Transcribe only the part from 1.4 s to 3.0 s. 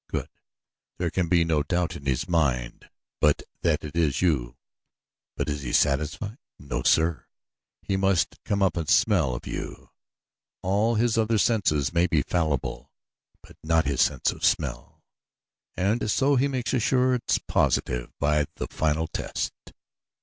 no doubt in his mind